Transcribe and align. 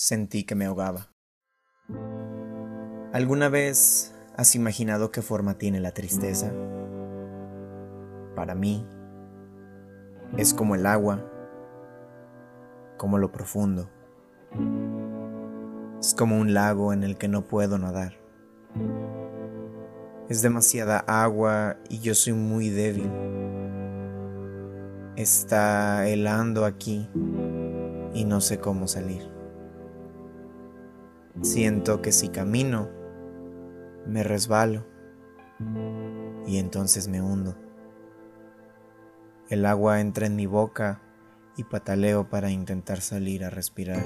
sentí 0.00 0.44
que 0.44 0.54
me 0.54 0.64
ahogaba. 0.64 1.12
¿Alguna 3.12 3.50
vez 3.50 4.14
has 4.34 4.54
imaginado 4.54 5.10
qué 5.10 5.20
forma 5.20 5.58
tiene 5.58 5.78
la 5.78 5.92
tristeza? 5.92 6.50
Para 8.34 8.54
mí, 8.54 8.88
es 10.38 10.54
como 10.54 10.74
el 10.74 10.86
agua, 10.86 11.22
como 12.96 13.18
lo 13.18 13.30
profundo. 13.30 13.90
Es 16.00 16.14
como 16.14 16.38
un 16.38 16.54
lago 16.54 16.94
en 16.94 17.02
el 17.02 17.18
que 17.18 17.28
no 17.28 17.44
puedo 17.44 17.76
nadar. 17.76 18.14
Es 20.30 20.40
demasiada 20.40 21.00
agua 21.00 21.76
y 21.90 21.98
yo 21.98 22.14
soy 22.14 22.32
muy 22.32 22.70
débil. 22.70 23.10
Está 25.16 26.08
helando 26.08 26.64
aquí 26.64 27.06
y 28.14 28.24
no 28.24 28.40
sé 28.40 28.60
cómo 28.60 28.88
salir. 28.88 29.39
Siento 31.42 32.02
que 32.02 32.12
si 32.12 32.28
camino, 32.28 32.90
me 34.06 34.22
resbalo 34.22 34.86
y 36.46 36.58
entonces 36.58 37.08
me 37.08 37.22
hundo. 37.22 37.56
El 39.48 39.64
agua 39.64 40.00
entra 40.00 40.26
en 40.26 40.36
mi 40.36 40.44
boca 40.44 41.00
y 41.56 41.64
pataleo 41.64 42.28
para 42.28 42.50
intentar 42.50 43.00
salir 43.00 43.44
a 43.44 43.50
respirar. 43.50 44.04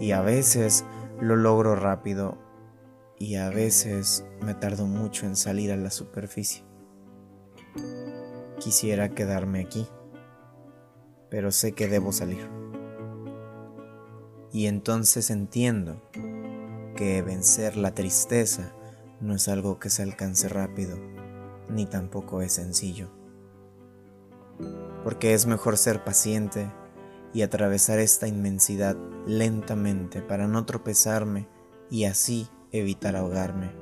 Y 0.00 0.10
a 0.10 0.20
veces 0.20 0.84
lo 1.20 1.36
logro 1.36 1.76
rápido 1.76 2.38
y 3.18 3.36
a 3.36 3.50
veces 3.50 4.26
me 4.42 4.54
tardo 4.54 4.86
mucho 4.86 5.26
en 5.26 5.36
salir 5.36 5.70
a 5.70 5.76
la 5.76 5.90
superficie. 5.90 6.64
Quisiera 8.58 9.10
quedarme 9.10 9.60
aquí, 9.60 9.86
pero 11.30 11.52
sé 11.52 11.72
que 11.72 11.86
debo 11.86 12.10
salir. 12.10 12.48
Y 14.52 14.66
entonces 14.66 15.30
entiendo 15.30 16.02
que 16.94 17.22
vencer 17.22 17.76
la 17.76 17.94
tristeza 17.94 18.72
no 19.20 19.34
es 19.34 19.48
algo 19.48 19.78
que 19.78 19.90
se 19.90 20.02
alcance 20.02 20.48
rápido, 20.48 20.96
ni 21.68 21.86
tampoco 21.86 22.42
es 22.42 22.54
sencillo. 22.54 23.08
Porque 25.02 25.34
es 25.34 25.46
mejor 25.46 25.76
ser 25.76 26.04
paciente 26.04 26.70
y 27.32 27.42
atravesar 27.42 27.98
esta 27.98 28.28
inmensidad 28.28 28.96
lentamente 29.26 30.22
para 30.22 30.46
no 30.46 30.64
tropezarme 30.64 31.48
y 31.90 32.04
así 32.04 32.48
evitar 32.70 33.16
ahogarme. 33.16 33.72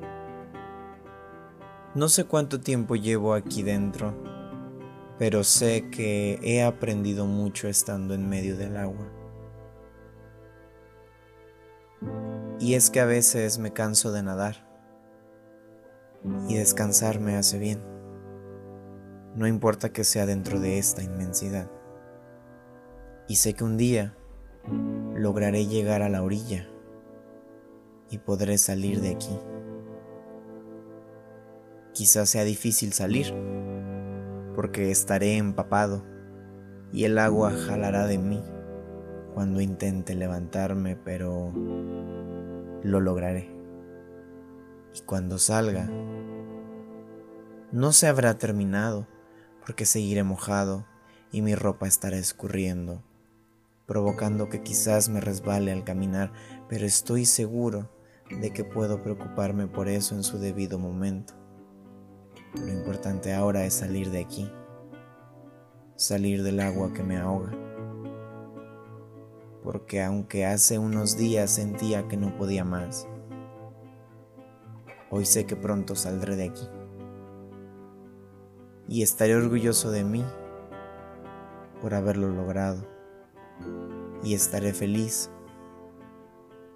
No 1.95 2.09
sé 2.09 2.25
cuánto 2.25 2.61
tiempo 2.61 2.97
llevo 2.97 3.35
aquí 3.35 3.63
dentro, 3.63 4.15
pero 5.19 5.45
sé 5.45 5.91
que 5.91 6.39
he 6.43 6.63
aprendido 6.63 7.27
mucho 7.27 7.69
estando 7.69 8.15
en 8.15 8.29
medio 8.29 8.57
del 8.57 8.77
agua. 8.77 9.22
Y 12.63 12.75
es 12.75 12.91
que 12.91 13.01
a 13.01 13.07
veces 13.07 13.59
me 13.59 13.73
canso 13.73 14.13
de 14.13 14.23
nadar 14.23 14.55
y 16.49 16.55
descansar 16.55 17.19
me 17.19 17.35
hace 17.35 17.59
bien. 17.59 17.81
No 19.35 19.49
importa 19.49 19.93
que 19.93 20.05
sea 20.05 20.27
dentro 20.27 20.61
de 20.61 20.79
esta 20.79 21.03
inmensidad. 21.03 21.69
Y 23.27 23.35
sé 23.35 23.55
que 23.55 23.65
un 23.65 23.77
día 23.77 24.17
lograré 25.13 25.67
llegar 25.67 26.03
a 26.03 26.09
la 26.09 26.23
orilla 26.23 26.69
y 28.11 28.19
podré 28.19 28.59
salir 28.59 29.01
de 29.01 29.11
aquí. 29.11 29.37
Quizás 31.95 32.31
sea 32.31 32.45
difícil 32.45 32.93
salir 32.93 33.35
porque 34.55 34.93
estaré 34.93 35.37
empapado 35.37 36.05
y 36.93 37.07
el 37.07 37.19
agua 37.19 37.51
jalará 37.51 38.07
de 38.07 38.19
mí 38.19 38.41
cuando 39.35 39.61
intente 39.61 40.15
levantarme, 40.15 40.95
pero 40.95 41.53
lo 42.83 43.01
lograré. 43.01 43.51
Y 44.95 45.01
cuando 45.03 45.39
salga, 45.39 45.89
no 47.73 47.93
se 47.93 48.07
habrá 48.07 48.37
terminado 48.37 49.07
porque 49.65 49.87
seguiré 49.87 50.23
mojado 50.23 50.87
y 51.31 51.41
mi 51.43 51.55
ropa 51.55 51.87
estará 51.87 52.19
escurriendo, 52.19 53.03
provocando 53.87 54.49
que 54.49 54.63
quizás 54.63 55.09
me 55.09 55.21
resbale 55.21 55.73
al 55.73 55.85
caminar, 55.85 56.33
pero 56.69 56.85
estoy 56.85 57.25
seguro 57.25 57.91
de 58.31 58.53
que 58.53 58.65
puedo 58.65 59.03
preocuparme 59.03 59.67
por 59.67 59.89
eso 59.89 60.15
en 60.15 60.23
su 60.23 60.39
debido 60.39 60.79
momento. 60.79 61.35
Lo 62.55 62.69
importante 62.69 63.33
ahora 63.33 63.65
es 63.65 63.75
salir 63.75 64.11
de 64.11 64.21
aquí, 64.21 64.51
salir 65.97 66.43
del 66.43 66.61
agua 66.61 66.93
que 66.93 67.03
me 67.03 67.17
ahoga. 67.17 67.72
Porque 69.63 70.03
aunque 70.03 70.45
hace 70.45 70.79
unos 70.79 71.17
días 71.17 71.51
sentía 71.51 72.09
que 72.09 72.17
no 72.17 72.37
podía 72.37 72.65
más, 72.65 73.07
hoy 75.11 75.25
sé 75.25 75.47
que 75.47 75.55
pronto 75.55 75.95
saldré 75.95 76.37
de 76.37 76.45
aquí. 76.45 76.69
Y 78.89 79.03
estaré 79.03 79.37
orgulloso 79.37 79.91
de 79.91 80.05
mí 80.05 80.25
por 81.81 81.95
haberlo 81.95 82.29
logrado. 82.29 82.87
Y 84.25 84.35
estaré 84.35 84.73
feliz 84.73 85.31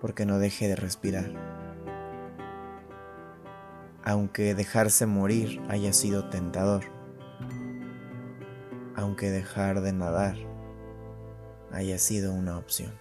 porque 0.01 0.27
no 0.27 0.39
dejé 0.39 0.69
de 0.69 0.77
respirar. 0.77 1.31
Aunque 4.05 4.55
dejarse 4.55 5.07
morir 5.07 5.61
haya 5.69 5.93
sido 5.93 6.29
tentador, 6.29 6.85
aunque 8.95 9.31
dejar 9.31 9.81
de 9.81 9.93
nadar 9.93 10.37
haya 11.77 11.99
sido 11.99 12.33
una 12.33 12.59
opción. 12.59 12.93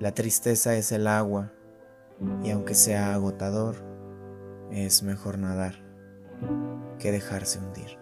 La 0.00 0.12
tristeza 0.12 0.74
es 0.74 0.90
el 0.92 1.06
agua 1.06 1.52
y 2.42 2.50
aunque 2.50 2.74
sea 2.74 3.14
agotador, 3.14 3.76
es 4.72 5.02
mejor 5.02 5.38
nadar 5.38 5.74
que 6.98 7.12
dejarse 7.12 7.58
hundir. 7.58 7.98